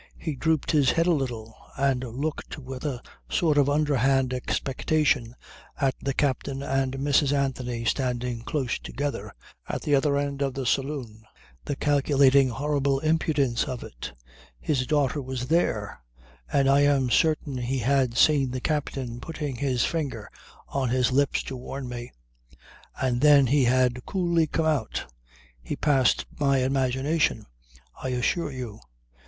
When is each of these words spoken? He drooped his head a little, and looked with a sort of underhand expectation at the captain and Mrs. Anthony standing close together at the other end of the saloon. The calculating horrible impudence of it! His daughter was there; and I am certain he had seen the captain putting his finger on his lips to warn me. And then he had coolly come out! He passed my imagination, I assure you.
He 0.17 0.35
drooped 0.35 0.71
his 0.71 0.89
head 0.89 1.05
a 1.05 1.11
little, 1.11 1.55
and 1.77 2.03
looked 2.03 2.57
with 2.57 2.83
a 2.85 3.03
sort 3.29 3.55
of 3.59 3.69
underhand 3.69 4.33
expectation 4.33 5.35
at 5.79 5.93
the 6.01 6.15
captain 6.15 6.63
and 6.63 6.93
Mrs. 6.93 7.31
Anthony 7.31 7.85
standing 7.85 8.41
close 8.41 8.79
together 8.79 9.31
at 9.69 9.83
the 9.83 9.93
other 9.93 10.17
end 10.17 10.41
of 10.41 10.55
the 10.55 10.65
saloon. 10.65 11.21
The 11.65 11.75
calculating 11.75 12.49
horrible 12.49 12.99
impudence 13.01 13.65
of 13.65 13.83
it! 13.83 14.13
His 14.59 14.87
daughter 14.87 15.21
was 15.21 15.49
there; 15.49 16.01
and 16.51 16.67
I 16.67 16.79
am 16.79 17.11
certain 17.11 17.57
he 17.59 17.77
had 17.77 18.17
seen 18.17 18.49
the 18.49 18.59
captain 18.59 19.19
putting 19.19 19.57
his 19.57 19.85
finger 19.85 20.31
on 20.67 20.89
his 20.89 21.11
lips 21.11 21.43
to 21.43 21.55
warn 21.55 21.87
me. 21.87 22.11
And 22.99 23.21
then 23.21 23.45
he 23.45 23.65
had 23.65 24.03
coolly 24.07 24.47
come 24.47 24.65
out! 24.65 25.13
He 25.61 25.75
passed 25.75 26.25
my 26.39 26.57
imagination, 26.63 27.45
I 28.01 28.09
assure 28.09 28.51
you. 28.51 28.79